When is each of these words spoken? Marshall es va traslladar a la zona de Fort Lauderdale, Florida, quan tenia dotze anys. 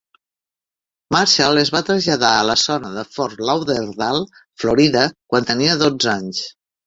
Marshall 1.15 1.61
es 1.63 1.69
va 1.75 1.81
traslladar 1.89 2.31
a 2.37 2.47
la 2.51 2.55
zona 2.61 2.89
de 2.95 3.03
Fort 3.17 3.43
Lauderdale, 3.49 4.23
Florida, 4.63 5.07
quan 5.35 5.49
tenia 5.53 5.77
dotze 5.85 6.11
anys. 6.15 6.41